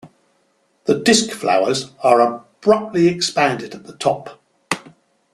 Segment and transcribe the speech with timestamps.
[0.85, 4.41] The disk flowers are abruptly expanded at the top.